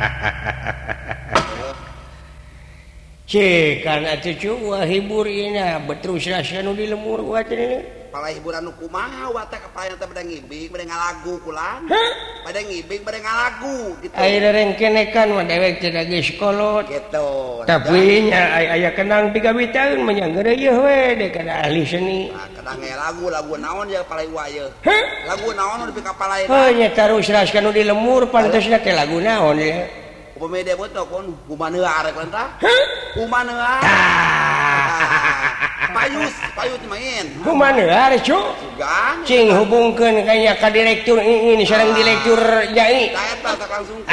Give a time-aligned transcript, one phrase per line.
[3.86, 5.30] karena cucu hibur
[5.86, 6.18] betul
[6.74, 7.22] di lemur
[8.10, 11.86] pala hiburan nu nukumawa teh kepayan teh bade ngibing bade ngalagu kulan
[12.42, 14.14] bade ngibing bade ngalagu gitu.
[14.18, 17.62] Ayo dereng kenekan mah dewek teh geus kolot gitu.
[17.70, 18.42] Tapi nya
[18.74, 22.34] aya kenang 3 tahun menyanggeure ieu we de kana ahli seni.
[22.34, 24.66] Nah, kadang lagu lagu naon ya pala iwa ieu?
[25.30, 28.90] Lagu naon di ka pala ieu heuh nya tarus ras kanu di lemur pantesna teh
[28.90, 29.86] lagu naon ya?
[30.34, 32.48] Upami dia botok kun kumaneua arek lentah.
[33.14, 33.78] Kumaneua
[35.94, 37.26] payus payut main.
[37.42, 38.38] Kumana hari cu.
[39.26, 41.96] Cing hubungkan kayaknya ke direktur ini, ini sarang ah.
[41.96, 42.40] direktur
[42.72, 43.10] jai.
[43.40, 43.98] Tak langsung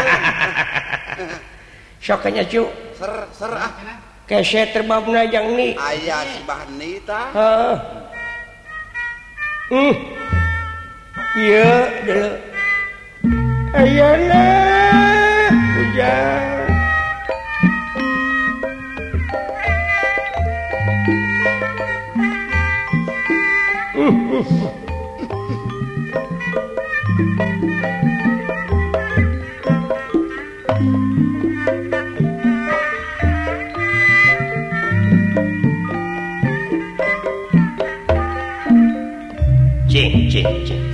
[2.05, 2.63] sokanya cu.
[2.97, 3.71] Ser ser ah.
[4.27, 5.71] Kese terbabna jang ni.
[5.79, 7.75] Ayah sibah ni ta heeh.
[9.71, 9.93] Hmm.
[11.37, 11.71] Iya
[12.03, 12.31] dulu.
[14.27, 14.87] Lah.
[15.51, 16.56] hujan.
[24.07, 24.23] Cik,
[40.31, 40.86] cik, cik.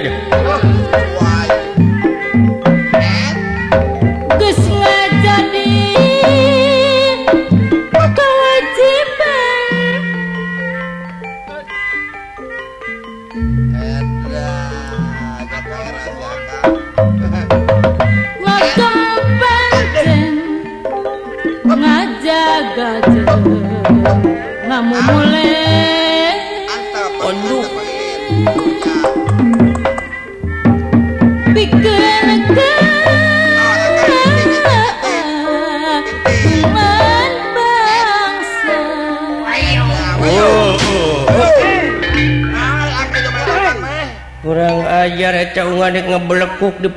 [0.00, 1.29] aja.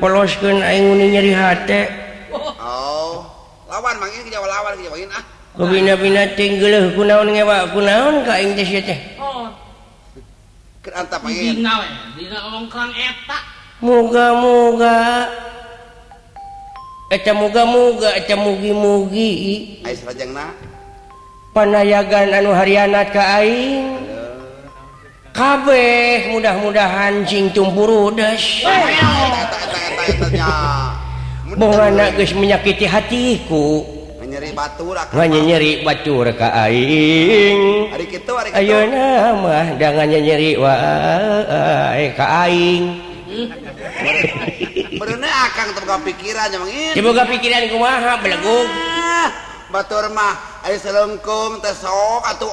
[0.04, 1.88] polosken ainguni nyeri hate
[2.60, 3.24] oh
[3.72, 5.24] lawan manggil ke lawan ke jawa ah
[5.56, 9.48] ku bina bina tingguleuh kunaon ngewa kunaon ka aing teh sia teh oh
[10.84, 11.88] keur antap aing dina we
[12.20, 13.38] dina longkrang eta
[13.80, 15.00] muga-muga
[17.08, 19.32] eta muga-muga eta mugi-mugi
[19.88, 20.52] ai sarajangna
[21.56, 24.04] panayagan anu harianat ka aing
[25.32, 28.68] kabeh mudah-mudahan cing tumpuru das
[32.36, 33.94] menyakiti hatiku.
[34.34, 37.86] Nyeri batu nyeri ah, ah, batu rekaing
[38.58, 42.12] Ayo nama jangan nyeri waing
[45.22, 46.50] akan terbuka pikiran
[46.98, 48.66] semoga pikiran kumaha Belagu
[49.70, 52.50] Batur mah ayo selengkung tesok atau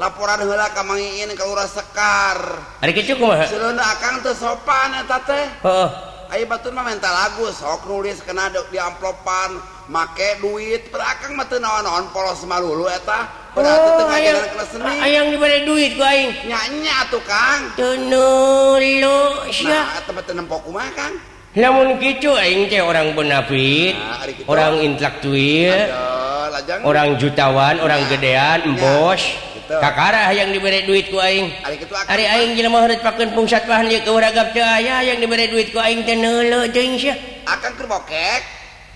[0.00, 2.60] laporan hela kamangin kelurah sekar.
[2.80, 5.44] Hari kicu kumaha akang akan tesopan eta teh.
[5.64, 6.07] Heeh.
[6.44, 9.56] batuma mental lagu sok nulis kena diamplopan
[9.88, 10.92] make duit.
[10.92, 13.48] Perakang teu naon-naon polos malulu eta?
[13.56, 14.94] Berarti teu oh, ngajaran ke seni.
[15.00, 16.30] hayang dibere duit ku aing.
[16.44, 17.60] Nyanya atuh Kang.
[17.74, 19.72] Teu nulu sia.
[19.72, 21.14] Nah eta teu nempok kumaha Kang.
[21.56, 25.90] Lamun kitu aing teh orang bonafit, nah, orang intelektual
[26.84, 28.08] orang jutawan orang nah.
[28.12, 29.22] gedean embos.
[29.24, 29.47] Ya.
[29.68, 31.52] Kakara yang diberi duit ku aing.
[31.60, 35.20] Ari kitu akang Ari aing jelema heureut pakeun pungsatwahan ieu keuragap teu aya ah, yang
[35.20, 37.12] diberi duit ku aing teh neuleuh teuing sia.
[37.44, 38.40] Akang keur bokek.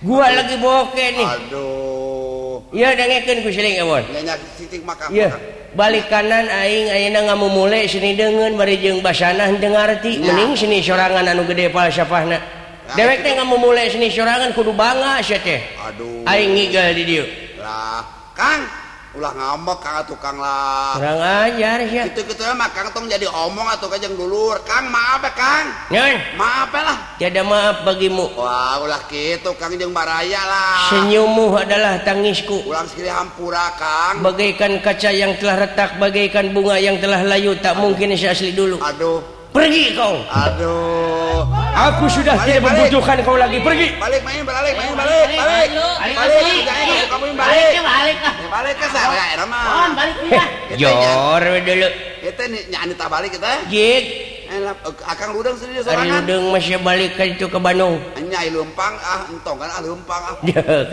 [0.01, 1.27] Gua lagi bokek nih.
[1.29, 2.65] Aduh.
[2.73, 4.01] Iya dengekeun ku siling awon.
[4.09, 5.13] Nya titik makam.
[5.13, 5.37] Iya.
[5.77, 10.25] Balik kanan aing ayeuna ngamumule sini deungeun bari jeung basana teu ngarti.
[10.25, 12.63] Mending sini sorangan anu gede falsafahna.
[12.93, 17.25] dewek teh kamu mulai sini sorangan kudu bangga sia teh aduh aing ngigel di dieu
[17.57, 18.03] lah
[18.35, 18.67] kang
[19.13, 20.97] ulah ngambek kang tukang lah.
[20.97, 24.57] Kurang ajar ya itu gitu mah kang tong jadi omong atau kajeng dulur.
[24.65, 25.65] Kang maaf ya kang.
[25.93, 26.97] Nyon maaf ya lah.
[27.21, 28.33] Tiada maaf bagimu.
[28.33, 30.89] Wah ulah gitu kang jeung baraya lah.
[30.89, 32.65] Senyummu adalah tangisku.
[32.65, 34.25] Ulang sekali hampura kang.
[34.25, 37.81] Bagaikan kaca yang telah retak bagaikan bunga yang telah layu tak aduh.
[37.85, 38.81] mungkin seasli dulu.
[38.81, 39.21] Aduh.
[39.53, 40.25] Pergi kau.
[40.33, 41.62] Aduh.
[41.73, 42.77] Aku sudah balik, tidak balik.
[42.77, 43.57] membutuhkan kau lagi.
[43.57, 43.87] Pergi.
[43.97, 45.29] Balik main, balik, main, balik, balik.
[45.33, 47.05] Balik, balik.
[47.09, 47.73] Kamu balik balik.
[47.81, 48.17] Balik,
[48.53, 49.59] balik ke sana ya, Rama.
[49.65, 50.43] Mohon balik ya.
[50.77, 51.89] Jor dulu.
[52.21, 53.51] Kita nyanyi tak balik kita.
[53.73, 54.05] Gig.
[54.53, 56.29] Eh, eh, akang Ludeng sendiri sorangan.
[56.29, 57.97] Ludeng masih balik ke itu ke Bandung.
[58.21, 60.35] Nyai Lumpang ah entong kan ah Lumpang ah.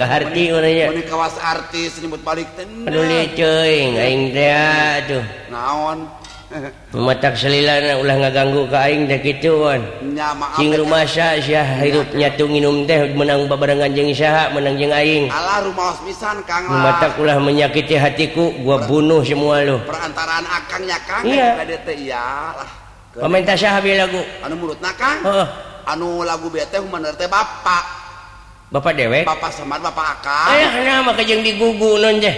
[0.01, 0.89] ke harti urangnya.
[0.97, 2.65] Mun kawas artis nyebut balik teh.
[2.65, 3.05] Aduh
[3.37, 5.25] cuy aing teh aduh.
[5.53, 6.20] Naon?
[7.07, 9.87] Matak selilana ulah ngaganggu kaing deh gituan
[10.59, 13.15] sing rumah sia hirup nyatu minum teh.
[13.15, 15.31] menang babarengan jeng saha menang jeng aing.
[15.31, 19.79] Alah rumah pisan kang mematak ulah menyakiti hatiku gua bunuh semua lu.
[19.87, 21.23] perantaraan akangnya kang?
[21.23, 21.63] Iya.
[21.87, 22.71] Teh iyalah
[23.15, 24.23] pemerintah syah habis lagu.
[24.43, 25.47] Anu mulut nakang oh.
[25.87, 27.85] anu lagu bete humaner teh bapak
[28.75, 29.23] bapak dewek?
[29.23, 30.47] Bapak samad bapak akang.
[30.51, 32.35] Ayah kenapa kejeng digugu non teh?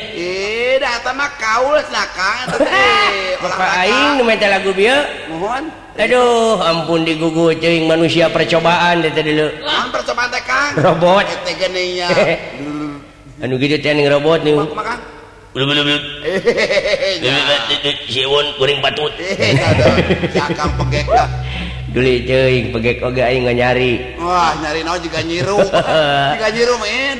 [2.58, 3.38] Eh,
[4.50, 4.74] lagu
[5.30, 5.70] mohon.
[5.92, 9.46] Aduh ampun digugu jeing manusia percobaan dulu.
[10.82, 11.26] Robot.
[13.42, 14.54] Anu gitu training robot nih
[18.56, 19.12] kuring patut
[21.92, 24.16] Duli jeing pegek oga aing nyari.
[24.16, 25.60] Wah, nyari naon juga nyiru.
[25.60, 27.16] Juga nyiru men.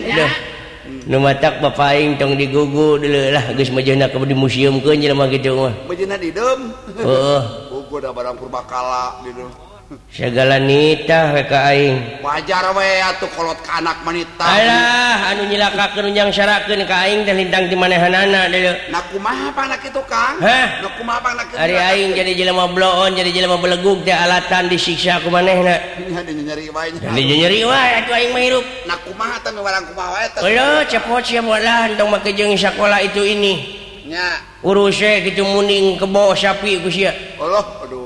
[1.06, 5.74] numatak bapaing tong digugu dululah guys majana ke di museum ke jelema gitu mah.
[5.86, 7.42] Majana di dem Heeh.
[7.70, 9.71] Buku da barang purbakala dem
[10.08, 12.24] Segala nitah we ka aing.
[12.24, 14.40] Wajar we atuh kolot ka anak manita.
[14.40, 18.72] Alah, anu nyilakakeun yang syarakeun ka aing teh lintang ti manehanana deuleu.
[18.88, 20.40] Nah kumaha pang nak itu, Kang?
[20.40, 20.80] Hah?
[20.80, 21.56] Nah kumaha pang nak itu?
[21.60, 25.76] Ari aing jadi jelema bloon, jadi jelema belegug teh alatan disiksa ku manehna.
[26.08, 27.08] Nya di nyari wae nya.
[27.12, 28.64] Ini nyeri wae atuh aing mah hirup.
[28.88, 30.40] Nah kumaha teh barang kumaha wae teh.
[30.88, 33.80] Cepot sia moalan tong make jeung sekolah itu ini.
[34.08, 34.40] Nya.
[34.64, 37.14] Urus we kitu muning kebo sapi ku sia.
[37.38, 38.01] Allah, aduh.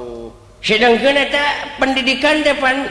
[0.65, 2.87] sedang eta pendidikan teh pan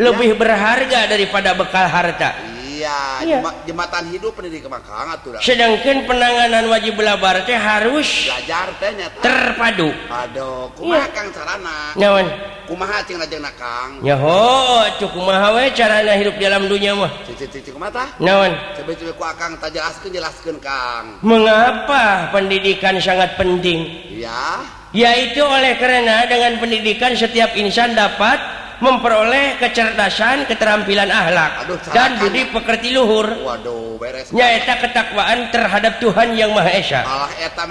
[0.00, 2.52] lebih berharga daripada bekal harta.
[2.82, 3.38] Iya, iya.
[3.62, 9.22] jembatan hidup pendidikan makang atuh sedangkan penanganan wajib belabar teh harus belajar teh nyata.
[9.22, 9.94] terpadu.
[10.10, 11.14] Aduh kumaha iya.
[11.14, 11.94] kang carana?
[11.94, 12.26] Nyawan
[12.66, 14.02] kumaha cing rajang Kang?
[14.02, 17.10] nyaho atuh kumaha we carana hidup di dalam dunia mah?
[17.30, 18.08] Cicik kumaha tah?
[18.18, 18.50] Nyawan
[18.82, 21.22] coba-coba ku akang tak jelaskeun jelaskeun kang.
[21.22, 23.86] Mengapa pendidikan sangat penting?
[24.10, 24.81] Iya.
[24.92, 32.50] yaitu oleh karena dengan pendidikan setiap insan dapat memperoleh kecerdasan keterampilan akhlak Aduh, dan budi
[32.50, 33.30] pekerti luhur.
[33.30, 34.34] Waduh, beres.
[34.34, 37.06] Nyaeta ketakwaan terhadap Tuhan yang Maha Esa.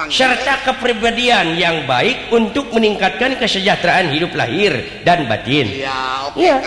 [0.08, 5.68] Serta kepribadian yang baik untuk meningkatkan kesejahteraan hidup lahir dan batin.
[5.84, 6.58] Ya, okay, ya.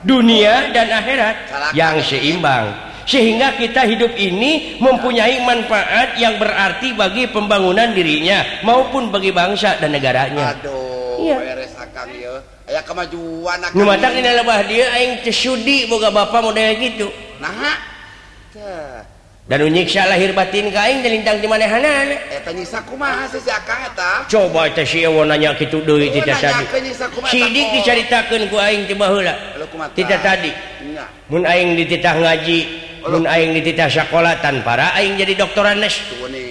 [0.00, 2.91] dunia dan akhirat Salah yang seimbang.
[3.12, 9.92] sehingga kita hidup ini mempunyai manfaat yang berarti bagi pembangunan dirinya maupun bagi bangsa dan
[9.92, 10.56] negaranya.
[10.56, 11.36] Aduh, iya.
[11.76, 12.80] akang, ya.
[12.88, 13.60] kemajuan
[15.28, 17.12] sudi boga bapa model gitu.
[17.36, 17.76] Nah,
[19.42, 22.16] dan unyiksa lahir batin ka kain dilintang di manehana.
[22.32, 24.24] Eta eh, nyiksa kumaha sih Akang eta?
[24.24, 24.70] coba
[25.28, 26.64] nanya gitu duit tidak tadi.
[27.28, 29.34] sidik dicaritakeun ku aing tiba hula
[29.92, 30.48] tidak tadi.
[31.28, 35.82] Mun aing dititah ngaji Mun aing dititah sekolah tanpara aing jadi doktoran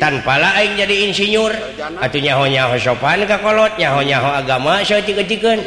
[0.01, 1.53] Tanpa lah aing jadi insinyur.
[2.01, 5.61] Atuh nyaho-nyaho sopan ka kolot nyaho-nyaho agama saya tiga-tikeun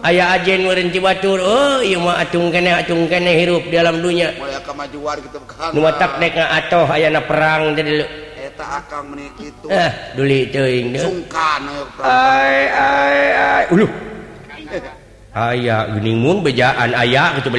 [0.00, 4.00] aya ajen meureun ti batur oh ieu mah atung kene atung kene hirup di alam
[4.00, 4.32] dunya.
[4.40, 7.92] Moya kamajuar kitu kan nu matak dek ngatoh ayana perang jadi
[8.40, 9.66] eta eh, akang meuni kitu.
[9.68, 11.62] Eh duli teuing sungkan
[12.00, 13.64] ai ai ai.
[13.68, 14.15] Uluh.
[15.36, 17.52] aya Guningmun bejaan aya itu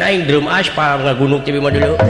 [0.00, 2.00] aing drum aspal nggak gunung tapi mau dulu.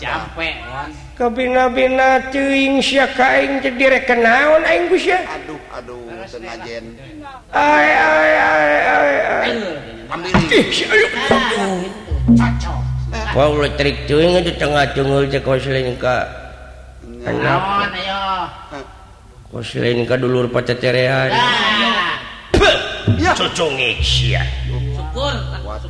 [0.00, 0.54] Capek
[1.18, 3.04] kebina-bina cuing sia.
[3.12, 5.20] Kaing jadi rekenaon aing ku sia.
[5.26, 6.96] Aduh aduh senajen
[7.52, 9.52] ay ay ay ay ay
[10.08, 10.32] ambil.
[12.30, 12.80] Cocok.
[13.34, 16.39] Wow listrik cuing itu tengah cungul teh kosling ka.
[19.50, 21.30] Kosilin oh, ka dulur pacacerean.
[23.34, 24.46] Cucungi sia.
[24.70, 25.34] Syukur.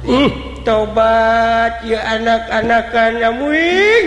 [0.06, 0.28] Uh,
[0.64, 4.04] Tobat ya anak-anakan namuing.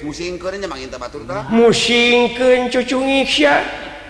[0.00, 1.44] Musingkeun nya mangin eta batur tah.
[1.52, 3.60] Musingkeun cucungi sia.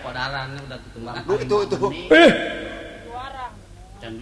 [0.02, 1.14] Kodaran udah ketumbang.
[1.38, 1.76] Itu itu.
[2.14, 2.32] Eh.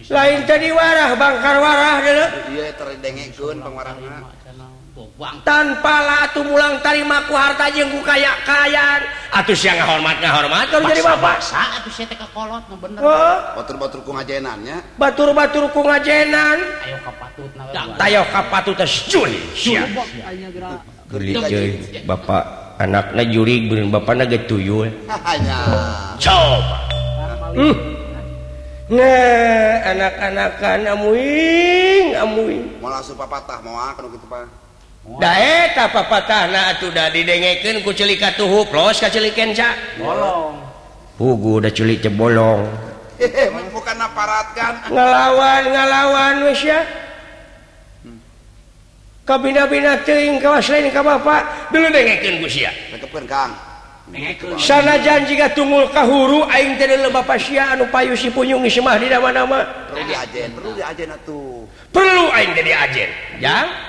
[0.09, 2.27] Lain tadi warah bangkar warah deuleu.
[2.53, 4.33] Ieu terdengekeun pangwarahna.
[5.19, 5.35] Bang.
[5.43, 9.01] tanpa lah atuh mulang tarima ku harta jeung ku kaya-kayaan
[9.35, 11.01] atuh sia ngahormat ngahormat kalau jadi
[13.55, 14.77] batur-batur ku ngajenan ngajenannya.
[14.95, 16.57] Batur-batur ku ngajenan.
[17.97, 18.77] Tayo kapatut
[22.05, 22.43] Bapak
[22.79, 24.89] anaknya juri belum Bapak ge tuyul.
[26.19, 26.77] Coba.
[27.49, 27.75] Hmm.
[28.89, 32.65] nah anak-anak amuing amuing.
[32.81, 34.68] Mau langsung papatah mau kana kitu pak.
[35.17, 40.69] daeta papatahna atuh da didengekeun ku ceulik katuhup plos ka ceulik kenca bolong.
[41.17, 42.63] Pugu da celik teh bolong.
[43.75, 44.87] Bukan aparatkan.
[44.87, 46.79] Ngalawan ngalawan wis ya.
[49.27, 52.71] Kabina-bina teuing kawas lain ka bapak dulu dengekeun ku sia.
[52.93, 53.51] Tetepkeun Kang.
[54.57, 58.97] Sana janji ga tunggul kahuru aing teh leuba pasia anu payu si punyung si mah
[58.97, 59.65] di nama-nama.
[59.91, 61.67] Perlu diajen perlu diajen atuh.
[61.93, 63.09] Perlu aing jadi ajen
[63.43, 63.67] jang?
[63.69, 63.88] ya?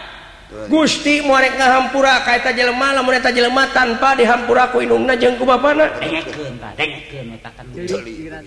[0.50, 5.87] Gusti morek ngahampura kaita jelema lamun eta jelema tanpa dihampura ku indungna jeung ku bapana.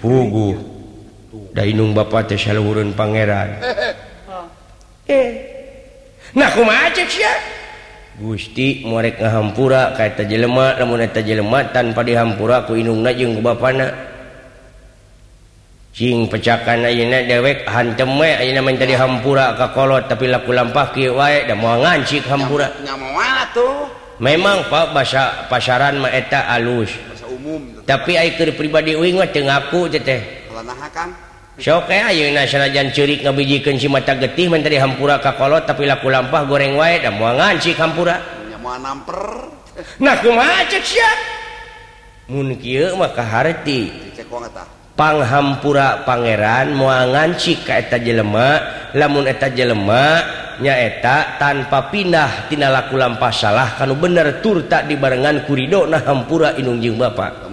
[0.03, 0.51] Pugu.
[1.55, 3.50] Da indung bapa teh saluhureun pangeran.
[5.03, 5.36] Eh.
[6.31, 7.27] Nah kumaha cek sia?
[8.15, 14.12] Gusti morek ngahampura kaita jelema lamun eta jelema tanpa dihampura ku indungna jeung ku bapana.
[15.93, 20.89] Cing pecakan ayeuna dewek hantem we ayeuna mah tadi hampura ka kolot tapi laku lampah
[20.89, 22.65] kieu wae da moal ngancik hampura.
[22.81, 23.93] Nya moal atuh.
[24.17, 26.89] Memang pa basa pasaran mah eta alus.
[26.97, 27.77] Basa umum.
[27.85, 30.50] Tapi aye keur pribadi uing mah teu ngaku teteh.
[30.50, 31.13] Kalanaha kan?
[31.62, 35.85] Sok ae ayeuna sanajan ceurik ngabijikeun si mata getih mah tadi hampura ka kolot tapi
[35.85, 38.17] laku lampah goreng wae da moal ngancik hampura.
[38.50, 39.45] Nya moal namper.
[40.01, 41.12] Nah kumaha cek sia?
[42.33, 43.93] Mun kieu mah kaharti.
[44.17, 50.21] Cek wae panghampura Pangeran muanganci kaeta jelemak lamun eta jelemak
[50.62, 56.53] nyaeta tanpa pindah tina laku lampa salah kanu bener tur tak dibarengan kurido nah hampura
[56.57, 57.50] inungjung Bapak.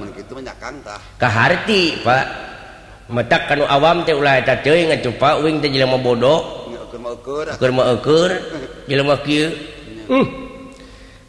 [1.16, 2.26] Kaharti Pak.
[3.11, 6.61] Metak kanu awam teh ulah eta teuing atuh Pak uing teh jelema bodoh
[7.56, 8.30] keur mah ukur.
[8.90, 9.54] Jelema kieu.
[10.11, 10.26] Uh.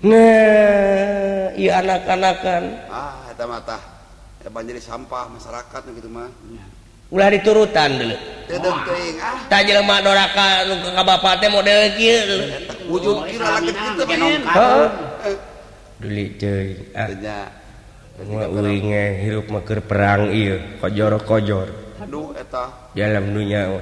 [0.02, 2.64] Nah ieu anak-anakan.
[2.90, 3.62] Ah eta mah
[4.50, 6.32] banjir sampah masyarakat gitu mah.
[7.12, 8.16] Ulah diturutan dulu.
[8.16, 9.36] Ah.
[9.52, 10.76] Tak jelema doraka nu
[11.44, 12.40] teh model kieu
[12.88, 14.34] wujud kira laki kita genom
[16.02, 16.76] deuli deui
[18.22, 21.68] Wah, uingnya hirup maker perang iya, kojor kojor.
[22.06, 22.70] Aduh, eta.
[22.94, 23.82] Dalam dunia,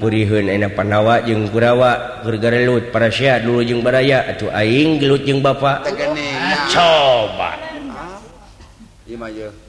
[0.00, 4.32] Purihan enak panawa jeng kurawa Gergara lut parasya dulu jeng baraya.
[4.32, 5.84] Atuh aing gelut jeng bapak.
[5.84, 6.64] Ah.
[6.72, 7.63] Coba.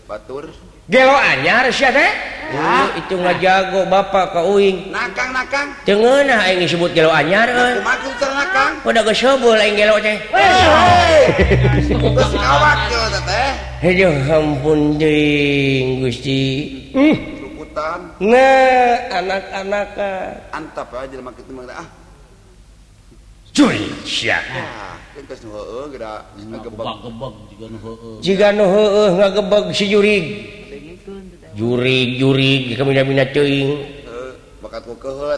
[0.05, 0.49] batur.
[0.85, 2.11] Gelo anyar sia teh?
[2.53, 4.93] Ya, ah, itu jago bapak ka uing.
[4.93, 5.73] Nakang nakang.
[5.81, 7.57] Teu ngeunah aing disebut gelo anyar eh.
[7.57, 7.73] euy.
[7.81, 8.65] Kumaha kitu cara?
[8.85, 10.13] Udah oh, geus heubeul aing gelo teh.
[11.89, 13.49] Terus kawat yo teh.
[13.81, 16.41] Aduh ampun deing Gusti.
[16.93, 17.15] Hmm.
[17.41, 17.99] Ruputan.
[18.21, 20.53] Nah, anak-anakan.
[20.53, 22.04] Antap ya jelema kitu ah.
[28.19, 28.51] jika
[29.31, 30.43] gebeg si juri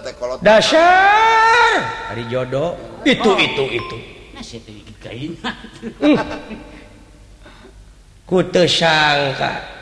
[0.02, 0.42] teh kolot.
[0.42, 1.78] dasar!
[2.10, 2.74] Hari jodoh.
[3.06, 3.98] Itu itu itu.
[8.28, 9.78] Kute sangka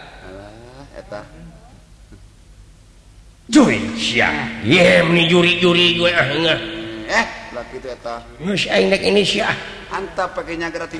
[3.46, 6.60] cuy siap yem nih jurig jurig gue ah ngah.
[7.06, 7.26] eh
[7.56, 8.20] lah kitu eta.
[8.44, 9.48] Geus aing dek ini Indonesia
[9.88, 11.00] Antap pakainya gratis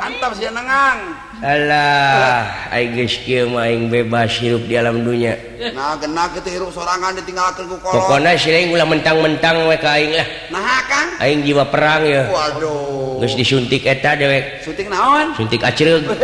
[0.00, 0.98] Antap sih nengang
[1.44, 5.36] Alah Aing geus kieu mah aing bebas hirup di alam dunya.
[5.76, 8.00] Nah genah kitu hirup sorangan ditinggalkeun ku kolot.
[8.00, 10.28] Pokona sireng ulah mentang-mentang we ka aing lah.
[10.48, 11.08] Naha Kang?
[11.20, 12.24] Aing jiwa perang ya.
[12.32, 13.20] Waduh.
[13.20, 14.64] Geus disuntik eta dewek.
[14.64, 15.36] Suntik naon?
[15.36, 16.08] Suntik acereug.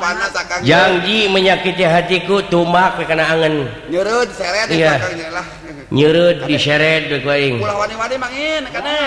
[0.00, 0.60] panas akang.
[0.64, 3.68] Janji menyakiti hatiku tumbak we kana angen.
[3.92, 5.46] Nyeureud seret di belakangnya lah.
[5.90, 7.10] nyerut diseret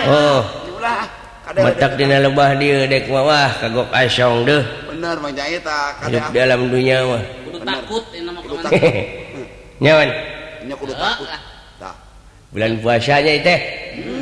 [0.08, 0.44] oh.
[1.44, 4.64] Matak dina lebah dia dek wawah kagok asyong deh.
[4.88, 7.24] Bener mang jaita ah, hidup dalam dunia mah.
[7.44, 8.04] Kudu takut
[9.84, 10.10] nyaman?
[10.64, 11.28] Nya kudu takut.
[11.84, 11.94] Ah.
[12.56, 13.60] bulan puasanya teh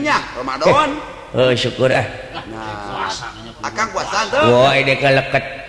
[0.02, 0.98] nya Ramadan.
[1.38, 2.04] Eh, oh syukur ah.
[2.50, 3.08] Nah.
[3.62, 4.42] Akan puasa tuh.
[4.50, 5.61] Wah ide kaleket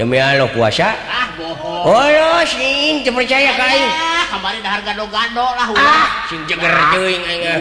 [0.00, 3.52] demi Allah puasa ah, oh, sing, percaya
[4.64, 7.60] harga dogandolah ah, eh,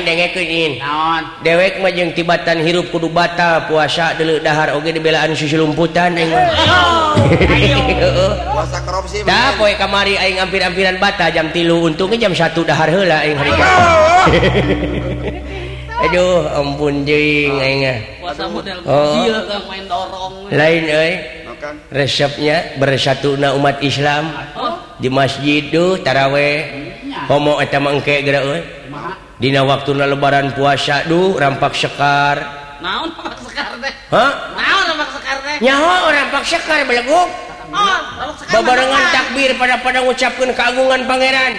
[0.00, 0.32] eh.
[0.34, 1.22] eh, naon?
[1.44, 6.16] Dewek majeng tibatan hirup kudu bata puasa dulu dahar Oge dibelaan susu lumputan
[9.76, 13.52] kamari hampir-ampiran bata jam tilu untungnya jam satu dahar hela hari
[16.00, 17.98] Aduh ampun jeung aing ah.
[18.88, 19.20] Oh.
[19.68, 21.12] main dorong Lain euy.
[21.92, 24.80] Resepnya bersatuna umat Islam oh.
[24.96, 26.88] di masjid tuh taraweh.
[27.28, 28.62] Homo eta mah engke geura euy.
[29.36, 32.36] Dina waktuna lebaran puasa duh rampak sekar.
[32.80, 33.92] Naon rampak sekar teh?
[34.08, 34.32] Hah?
[34.56, 35.56] Naon rampak sekar teh?
[35.60, 37.28] Nyaho rampak sekar beleguk.
[37.70, 41.54] Oh, babarengan takbir pada pada ngucapkeun keagungan pangeran.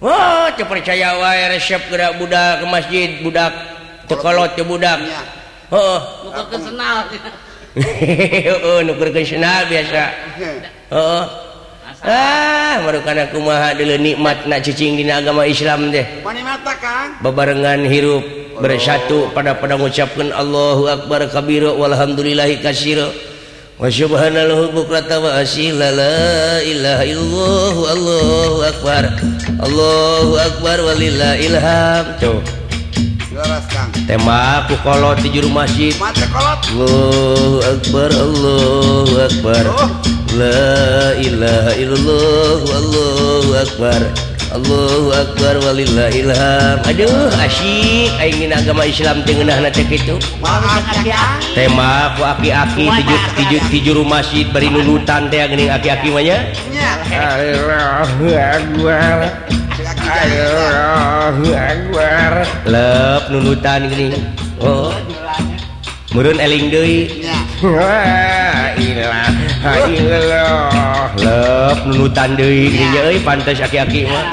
[0.00, 3.52] Wah teu percaya wae resep geura budak ke masjid budak
[4.08, 4.96] teu kolot teu budak.
[5.68, 6.00] Oh,
[6.66, 7.04] senal.
[9.68, 10.04] Biasa.
[10.96, 11.24] Heeh.
[12.00, 16.02] ah marukana kumaha deuleu nikmatna cicing dina agama Islam teh.
[16.24, 17.10] Panikmatna, Kang.
[17.20, 18.24] bebarengan hirup
[18.56, 23.12] bersatu pada pada mengucapkan Allahu akbar kabiro walhamdulillahi kasiro
[23.80, 29.02] Wa subhanallahi wa bihamdihi la ilaha Subhanallahillahu Allahu akbar
[29.56, 32.04] Allahu akbar Walillah Ilham.
[32.20, 32.44] Tuh.
[34.04, 35.96] tema aku kolot di juru masjid.
[35.96, 39.64] Allahu akbar Allahu akbar.
[40.36, 44.29] La ilaha illallah Allahu akbar.
[44.50, 50.18] Allahu Akbar walillah ilham Aduh asyik ingin agama Islam tengenah nanti itu
[51.54, 56.50] tema ku aki-aki tiju, tiju, tiju rumah masjid beri nulutan teh geuning aki-aki banyak
[57.14, 59.18] Allahu Akbar
[60.10, 62.32] Allahu Akbar
[62.66, 64.18] lep nulutan geuning
[64.58, 64.90] oh
[66.10, 67.22] Murun eling deui.
[67.22, 67.38] Ya.
[67.62, 69.29] Wah, ilah.
[71.84, 74.24] nunutan deui geuning euy pantes aki-aki mah.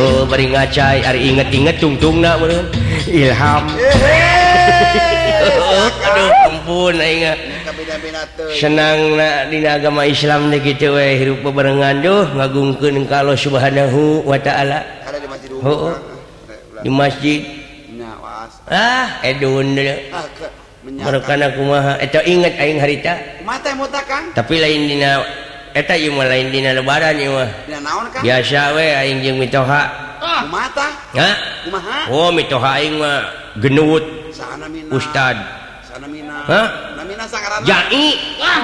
[0.00, 2.66] Oh bari ngacai ari inget-inget tungtungna meureun
[3.08, 4.20] Ilham eh, eh,
[5.40, 7.36] eh, oh, Aduh ampun aing ah.
[8.52, 14.28] Senang nak dina agama Islam teh kitu we hirup bebarengan duh ngagungkeun ka Allah Subhanahu
[14.28, 14.84] wa taala.
[15.08, 15.48] Ada di masjid.
[15.56, 15.64] Heeh.
[15.64, 15.96] Oh, oh.
[16.84, 17.40] Di masjid.
[17.96, 18.52] Nah, was.
[18.68, 19.72] Ah, edun.
[20.12, 20.28] Ah,
[20.80, 23.14] karena kumaha eta inget aing harita.
[23.44, 25.20] Mata mutakan tapi lain dina
[25.76, 27.48] eta ieu mah lain dina lebaran ieu mah.
[27.68, 28.22] Dina naon kang?
[28.24, 29.82] Biasa we aing jeung mitoha.
[30.20, 30.44] Ah.
[30.48, 31.30] Mata ha?
[31.68, 31.98] Kumaha?
[32.08, 33.28] Oh mitoha aing mah
[33.60, 34.88] genut saha mina.
[34.88, 35.36] Ustad.
[35.84, 36.48] Saha mina.
[36.48, 36.62] Ha?
[36.96, 38.16] Namina sangarana jai.
[38.40, 38.60] Ah.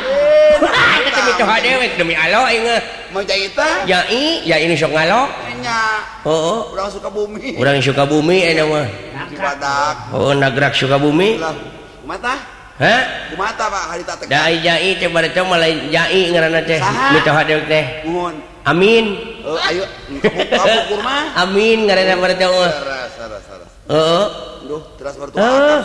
[1.13, 2.81] Eta mitoha dewek demi Allah aing mah.
[3.13, 5.29] Mau jai teh jai ya ini sok ngalok
[5.61, 5.81] nya
[6.25, 6.75] heeh oh, oh.
[6.75, 7.57] urang suka bumi.
[7.57, 8.87] Urang suka bumi eta mah.
[9.29, 11.41] Cibadak oh nagrak suka bumi.
[11.41, 11.76] Lah.
[12.07, 12.39] Kumata?
[12.79, 12.97] Ha
[13.35, 14.31] Kumata Pak harita teh.
[14.31, 16.79] Dai jai teh bari teh mah lain jai ngaranna teh.
[16.79, 17.19] Saha?
[17.19, 17.85] mitoha dewek teh.
[18.07, 19.05] Muhun amin.
[19.43, 19.83] Eh, ayo
[20.23, 21.17] kamu kamu kurma?
[21.35, 23.69] Amin ngaranna bari teh mah saras saras saras.
[23.91, 24.27] Heeh.
[24.71, 25.83] Duh terus baru Ah.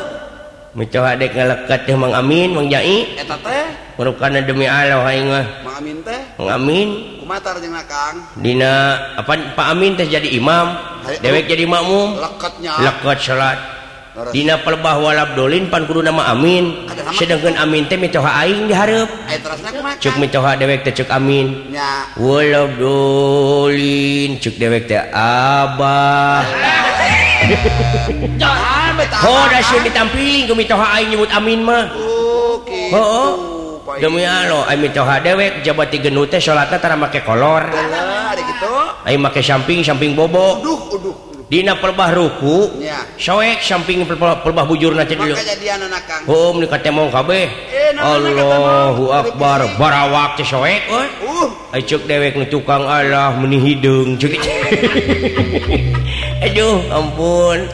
[0.77, 3.17] Micoha dek ngalekat teh Mang Amin, Mang Jai.
[3.17, 3.65] eta teh?
[3.97, 5.45] Merupana demi Allah aing mah.
[5.65, 6.21] Mang Amin teh?
[6.38, 6.88] Mang Amin.
[7.17, 8.73] Kumatar jeung Kang dina
[9.17, 10.77] apa Pak Amin teh jadi imam,
[11.17, 13.81] dewek jadi makmum, leketnya leket salat.
[14.12, 16.84] Dina pelbah walab dolin pan kudu nama amin.
[17.15, 19.08] Sedangkan amin teh mitoha aing diharap
[20.04, 21.71] cuk mitoha dewek teh cuk amin.
[22.19, 26.43] Walab dolin cuk dewek teh abah.
[29.24, 31.95] Oh dasir ditampilin ke mitoha aing nyebut amin mah.
[32.91, 33.39] Oh
[33.95, 37.63] demi Allah aing mitoha dewek jabat tiga nute sholatnya tara make kolor.
[39.08, 40.60] Aing make samping samping bobo
[41.51, 42.79] Dina perbah ruku
[43.19, 45.03] soek samping perbah bujur na
[46.23, 47.51] um ni katemong kabeh.
[47.99, 49.67] Allahu Akbar.
[49.75, 51.11] barawak teh soek uh.
[51.75, 54.31] Cek dewek nu tukang Allah meni hidung cek.
[56.47, 57.67] Aduh ampun.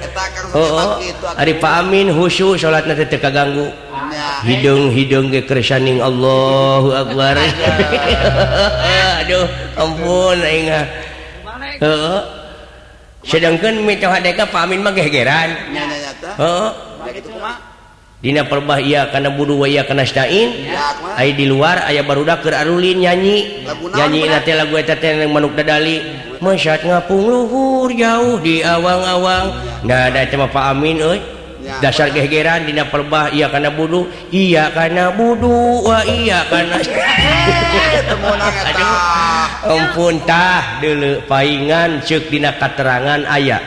[0.57, 0.97] Oh, oh.
[1.37, 3.69] ari Pak Amin husu salatna teh kaganggu.
[4.41, 7.37] Hidung-hidung ge kersaning Allahu Akbar.
[9.21, 9.45] Aduh
[9.77, 10.65] ampun aing
[11.77, 12.36] heeh
[13.27, 15.51] sedangkan mitohadeka pamin mah gegeran.
[16.39, 16.71] Oh.
[18.17, 20.65] Dina perbah iya kana budu waya kana stain
[21.21, 23.67] ay di luar aya barudak keur arulin nyanyi.
[23.93, 26.01] Nyanyi teh lagu eta teh manuk dadali.
[26.41, 29.53] Masyat ngapung luhur jauh di awang-awang.
[29.85, 31.21] Nah ada cuma Pak Amin euy.
[31.77, 34.09] Dasar gegeran dina perbah iya kana budu.
[34.33, 36.81] Iya kana budu wa iya karena
[39.67, 43.63] empuntah dulu paingan cekdina katerangan ayat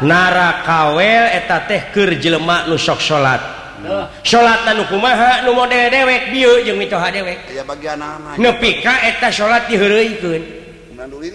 [0.00, 3.42] narakawel eta teh keur jelema nu sok salat
[4.24, 7.38] salat anu kumaha nu model dewek bi jeung mitoha dewek.
[8.40, 10.42] Nepi ka eta salat diheureuikeun.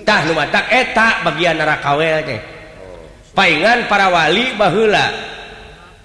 [0.01, 2.39] Tah nu matak eta bagian narakawel teh.
[3.37, 5.37] Paingan para wali baheula.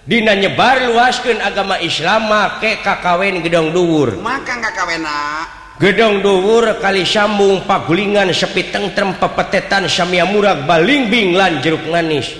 [0.04, 4.20] Dina nyebar luaskeun agama Islam make kakawin gedong dhuwur.
[4.20, 5.48] Maka kakawena.
[5.78, 12.30] gedong dhuwur kali sambung pagulingan sepi tengrem pepetetan Syamia murag balingbing lan jeruk manis.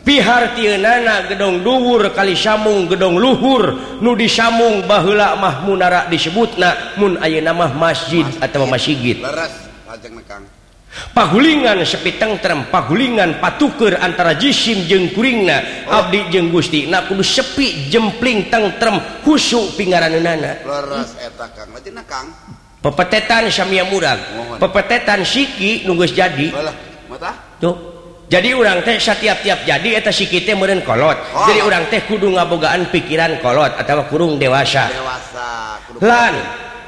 [0.00, 6.56] Pihar Tiana gedong dhuwur kali sambung gedong luhur nu disambung baheula mah munara disebut
[6.96, 9.20] mun ayeuna mah masjid atau masjid.
[11.14, 18.50] pagulingan sepi tengrem pagulingan patuker antara jisim jengkuringna Abdi jeng Gusti na kudu sepi jempling
[18.50, 20.52] tengrem khusuk pinggaranan nana
[22.80, 24.18] pepetetan samia murag.
[24.56, 26.48] Pepetetan Siki nunggus jadi.
[27.60, 27.76] Tuh.
[28.30, 31.18] Jadi orang teh setiap-tiap jadi eta siki teh meureun kolot.
[31.34, 31.50] Oh.
[31.50, 36.38] jadi orang teh kudu ngabogaan pikiran kolot atau kurung dewasa, dewasa Kudu lan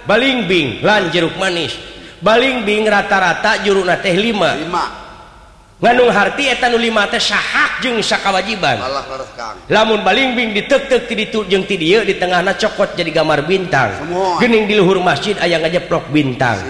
[0.07, 1.75] balingbing lan jeruk manis.
[2.23, 6.79] baling Bing rata-rata juruna teh 5 ngandung hati etan 5
[7.11, 8.79] teh syaha leres wajiban
[9.67, 13.91] lamun baling Bing ditu jeung ti dieu di tengah na cokot jadi gambar bintang.
[14.39, 16.07] Gening di luhur masjid ayaang aja prok
[16.39, 16.63] dah.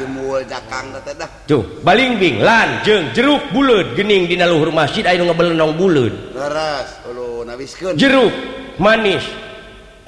[1.44, 6.32] Tuh baling Bing lan jeng jeruk bulut gening di luhur masjid Ayo ngebelong bulut
[8.00, 8.32] jeruk
[8.80, 9.51] manis.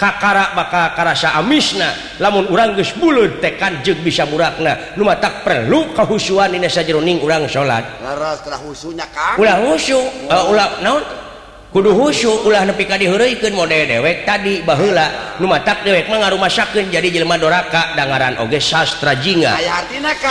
[0.04, 2.20] kakara maka karasa amisna.
[2.20, 4.92] Lamun urang geus buleud tekan jeung bisa murakna.
[5.00, 9.96] Nu tak perlu kahusuan dina sajeroning urang salat laras tah husunya kang ulah husu
[10.28, 11.00] uh, ulah naon?
[11.74, 15.38] Kudu husu ulah nepi ka diheureuykeun mode dewek tadi baheula.
[15.42, 19.58] Nu tak dewek mah ngarumasakeun jadi jelema doraka dangaran oge sastra jinga.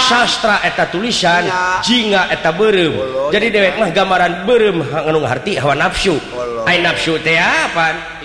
[0.07, 1.43] Sastra eta tulisan
[1.83, 6.15] jinga eta beureum jadi dewek mah gambaran beureum anu ngarti hawa nafsu.
[6.63, 8.22] Ai nafsu teh apaan?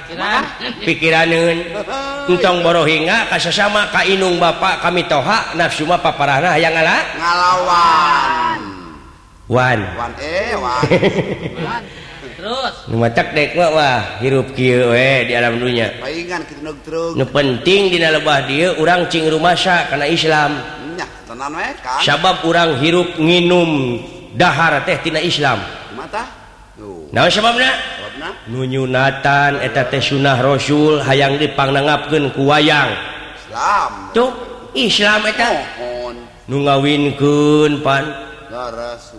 [0.85, 8.61] pikiranentong boro hingga kasasama ka Kainung Bapak kami toha nafsu ma paparahna hayang ngala ngalawan.
[9.49, 9.81] Wan.
[9.97, 10.53] Wan eh,
[14.23, 15.91] hirup kieu we di alam dunia
[17.33, 20.53] penting dina lebah dieu urang cing rumasa kana islam.
[20.97, 22.01] Nya tenan we kan.
[22.05, 24.01] Sabab urang hirup nginum
[24.39, 25.59] dahar teh tina Islam.
[25.99, 26.23] Mata
[28.49, 32.91] nunyunatan eta teh sunah Rasul hayang dipangnggapken ku wayang.
[33.37, 33.93] Islam.
[34.17, 34.31] Tuh
[34.73, 35.51] Islam eta.
[36.49, 38.05] Nu ngawinkeun pan.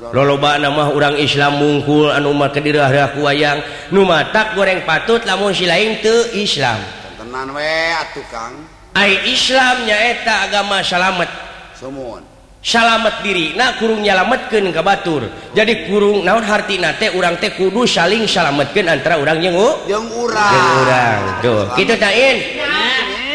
[0.10, 3.62] Loloba nama orang Islam mungkul anu umat kedirah ku wayang.
[3.93, 6.82] Nu matak goreng patut lamun si lain teu Islam.
[7.19, 8.56] Tenan we atuh Kang.
[8.98, 11.30] Ai Islam nyaeta agama salamet.
[11.78, 15.24] Sumun salamet diri nah kurung nyalametkeun ka Batur.
[15.56, 19.56] Jadi kurung naon hartina teh urang teh kudu saling salametkeun antara urang yang
[19.88, 20.52] jeung urang.
[20.52, 21.62] Jeung urang tuh.
[21.80, 21.95] Teh.
[21.95, 22.38] tain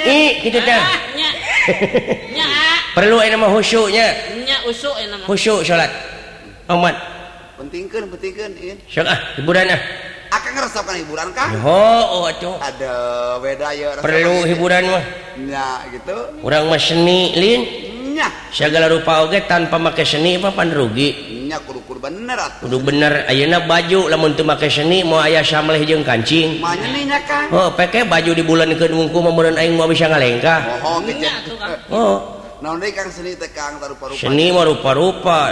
[0.04, 0.80] i kitu teh
[1.16, 1.30] nya
[2.37, 2.48] nya.
[2.92, 4.06] Perlu ini mah khusyuknya
[4.44, 4.56] nya.
[4.68, 5.26] Usuk ini mah.
[5.26, 5.90] Khusyuk salat
[6.68, 6.96] amat
[7.56, 8.76] pentingkeun pentingkeun in.
[8.88, 9.80] Sok ah hiburan ah.
[10.34, 11.46] Akan ngeresapkan hiburan kah?
[11.62, 12.58] Oh, oh, atuh.
[12.58, 12.94] Ada
[13.38, 14.02] beda ya.
[14.02, 15.04] Perlu hiburan mah.
[15.38, 16.42] nya gitu.
[16.42, 17.62] urang mah seni, Lin.
[18.14, 18.31] nya.
[18.55, 21.42] Segala rupa oge tanpa make seni papan rugi.
[21.50, 22.70] Nya kudu kudu bener atuh.
[22.70, 26.62] Kudu bener ayeuna baju lamun teu make seni moal aya samleh jeung kancing.
[26.62, 31.59] Mah nya kan oh peke baju dibuleunkeun wungku meureun aing mah bisa ngalengkah oh gitu
[31.90, 32.18] oh.
[32.62, 35.42] Naon deui kang seni teh kang tarupa-rupa seni mah rupa-rupa.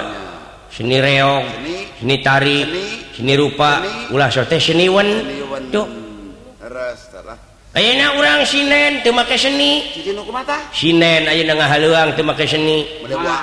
[0.72, 3.84] Seni reog seni, seni tari seni, seni rupa.
[3.84, 5.04] Seni, ulah sote seniwen.
[5.20, 5.62] Seniwen.
[5.68, 5.84] Tuh
[6.64, 7.01] Res.
[7.72, 9.80] Ayeuna urang sinen teu make seni.
[9.96, 12.84] Cici nu kumaha Sinen ayeuna ngahaleuang teu make seni.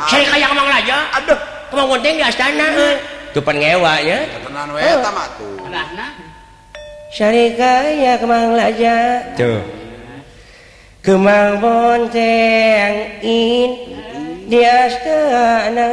[0.05, 0.97] Saya kaya kemang laja.
[1.17, 1.39] Aduh,
[1.73, 2.93] kemang gunting di astana heuh.
[3.33, 4.29] Teu pan ngewa nya.
[4.45, 5.65] Tenan we eta mah tuh.
[7.09, 8.95] Sari kaya kemang laja.
[9.33, 9.65] Tuh.
[11.01, 12.93] Kemang bonteng
[13.25, 13.69] in
[14.45, 15.89] di astana.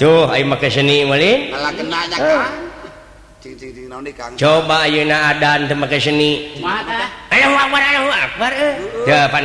[0.00, 1.52] Tuh, ayo make seni malin.
[1.52, 2.67] Ngalah kena nya kan.
[4.38, 6.62] coba ayeuna Adan temakai seni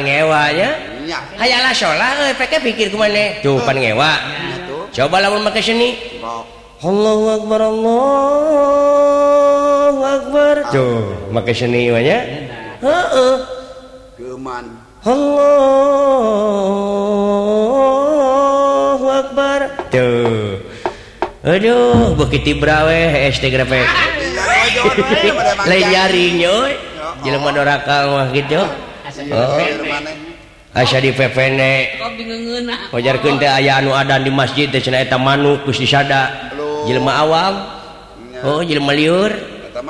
[0.06, 0.70] ngewanya
[1.42, 4.14] ayalah euy, pakai pikir kemana tuh pan ngewa
[4.94, 5.98] coba lamun make seni
[6.84, 8.04] Allahu Akbar Allahu
[10.04, 12.24] Akbar tuh Make seni banyak
[12.84, 13.36] heeh
[14.20, 14.66] geman
[15.08, 15.56] Allahu
[19.08, 20.43] Akbar tuh
[21.44, 23.72] Aduh bukiti brawe STGP
[25.68, 26.72] lain jarinya
[27.20, 27.54] jelema oh, oh.
[27.60, 28.64] doraka mah gitu.
[29.28, 29.60] Oh.
[30.72, 32.00] Asya di pepene
[32.96, 36.32] wajar teh aya anu adan di masjid teh cenah eta manuk geus disada.
[36.88, 37.54] Jelema awam.
[38.48, 39.36] Oh jelema liur.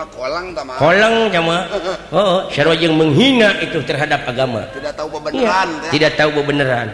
[0.10, 1.58] Kolang tama kolang sama.
[2.18, 4.66] oh sarwa jeung menghina itu terhadap agama.
[4.74, 5.90] Tidak tahu bebeneran ya.
[5.94, 6.90] tidak tahu bebeneran.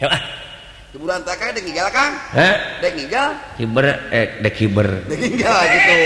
[0.00, 0.08] ya
[0.92, 2.12] hiburan tak ada ngigal kang.
[2.36, 2.54] Eh?
[2.84, 4.88] Dek ngigal kiber eh dek kiber.
[5.08, 5.96] Dek ngigal gitu.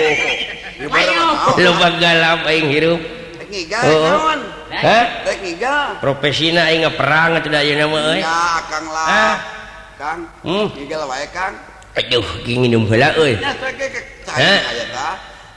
[1.66, 3.00] Lubang galam aing hirup.
[3.34, 3.98] Dek ngigal oh.
[4.06, 4.40] naon?
[4.70, 5.04] Eh?
[5.26, 8.10] Dek ngigal profesina aing ngeperang atuh da ieu mah eh?
[8.14, 8.38] euy ya
[8.70, 9.06] kang lah.
[9.10, 9.36] Ah.
[9.98, 10.66] kang hmm.
[10.78, 11.54] ngigal wae kang.
[11.98, 13.34] Aduh ki nginum heula euy.
[13.42, 13.58] Nah,
[14.22, 15.14] cai aya tah.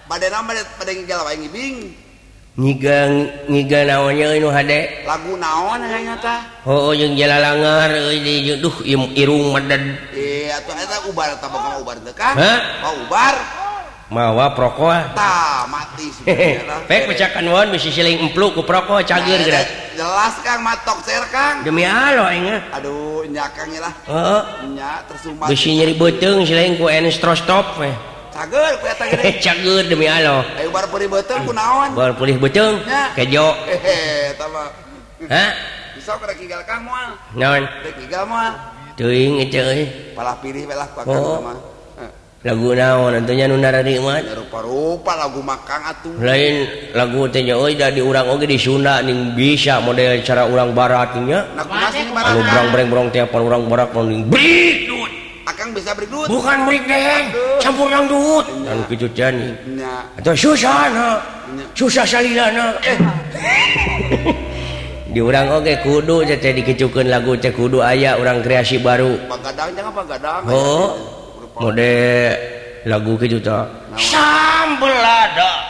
[0.09, 2.08] badena bade ngigal wae ngibing.
[2.59, 3.07] ngiga
[3.47, 5.07] nyiga naonnya nu hade?
[5.07, 8.83] Lagu naon hanyata oh jeung jalalangar euy di duh
[9.15, 9.79] irung medad
[10.11, 12.35] iya atuh eta ubar tah bakal ubar teh kan
[12.83, 13.35] mau ubar?
[14.09, 16.11] Mawa prokoa tah mati
[16.89, 19.63] pek pecakan waon bisi siling empluk ku prokoa cageur geura
[19.95, 21.63] jelas Kang matok cer Kang.
[21.63, 24.43] Demi Allah aing aduh nya Kang lah heeh
[24.75, 25.47] nya tersumbat.
[25.47, 27.93] Bisi nyeri beuteung siling ku enstrostop weh
[29.25, 30.45] Eh, demi Allah.
[32.17, 32.83] Pulih beceng
[33.17, 33.47] kejo.
[42.39, 46.15] Lagu naon tentunya nundara nikmat rupa-rupa lagu makan atuh.
[46.23, 51.43] Lain lagu tanya oi da urang oge di Sunda ning bisa model cara urang baratnya
[51.51, 54.87] anu brang breng brong tiap urang barat ning brik
[55.51, 57.27] akang bisa brik bukan brik deh.
[57.69, 58.45] campur dangdut.
[58.65, 59.49] Dan kejujani
[60.17, 61.21] atau susana
[61.77, 62.97] susah salilana eh.
[65.13, 69.13] di orang oke okay, kudu jadi dikecukan lagu cek kudu ayah orang kreasi baru.
[69.29, 70.41] Pagadang jangan pagadang.
[70.49, 70.97] Oh.
[71.59, 71.93] Mode
[72.89, 73.67] lagu kejuta.
[73.99, 75.69] Sambel ada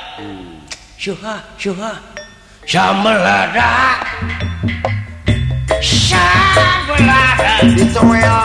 [0.99, 1.95] syuha syuha
[2.67, 4.03] sambel ada
[5.79, 8.37] sambel lada dicoel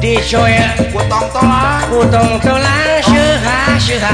[0.00, 4.12] dicoya kutong tolang utong tulang syuha syuha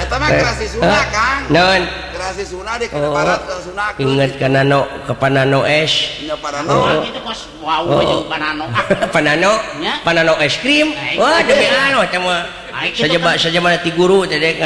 [0.00, 1.80] eta mah kerasi Sunda kang non
[2.14, 3.12] kerasi Sunda di Oh.
[3.12, 5.92] barat ke Sunda ingat ka nano ke panano es
[6.24, 7.04] nya para Oh.
[7.04, 8.00] no kos wow Oh.
[8.00, 8.64] jeung panano.
[9.10, 9.94] panano Ya.
[10.04, 11.48] panano es krim wah itu.
[11.50, 13.34] demi anu teh mah Ah, itu saja kan.
[13.36, 14.56] saja mana ti guru teh dek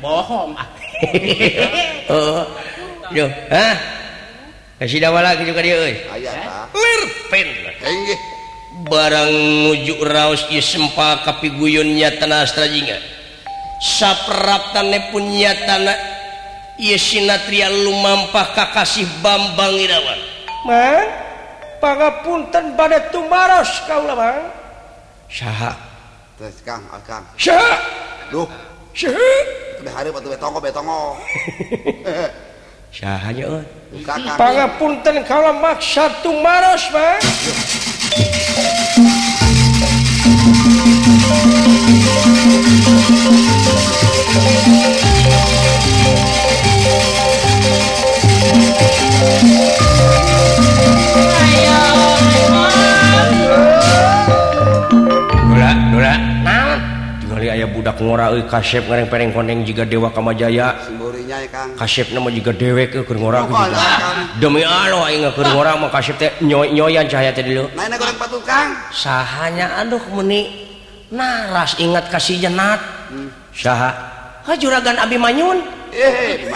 [0.00, 0.56] Bohong.
[0.58, 0.66] ah.
[2.10, 2.42] oh
[3.12, 3.74] yo hah
[4.82, 5.78] Dawala, juga dia
[8.82, 12.98] barangju Raos ieu sempa kapi guyunnya tanah Strajinga
[13.78, 15.98] saprap tane ieu tanah
[16.74, 20.18] Yesinatria lumampah kakasih Bambang Irawan.
[20.66, 21.06] Mang
[21.78, 24.42] pangapunten pada tumaros kau lah Mang.
[25.30, 25.70] Saha
[26.34, 27.22] Terus Kang ah, Kang.
[27.38, 27.78] Saha
[28.34, 28.50] Duh
[28.90, 29.30] saha
[29.78, 31.14] Udah hari batu betongo betongo
[33.02, 34.70] Eh.
[34.78, 37.18] punten kalau maksud maros Pak
[57.84, 60.72] budak ngora kasep ngareng pereng koneng jika dewa kamajaya.
[61.78, 63.44] kasep nama juga dewek ke kurang orang
[64.42, 68.16] demi Allah ingat keur ngora mau kasep teh nyoy nyoyan cahaya tadi lo mana kurang
[68.20, 70.64] patukang sahanya aduh meni
[71.14, 72.82] naras ingat kasih jenat.
[73.08, 73.30] Hmm.
[73.54, 73.90] saha?
[74.44, 75.62] Ha juragan abi manyun?
[75.94, 76.50] Eh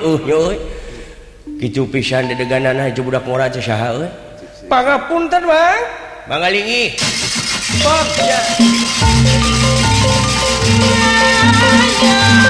[0.00, 0.56] nyoy
[1.60, 4.08] kicu pisan dedeganan hiji budak ngora teh saha euy.
[4.70, 5.82] Pangapunten bang.
[6.30, 6.94] Bangalingi
[7.82, 8.40] Bogja.
[12.02, 12.40] Yeah.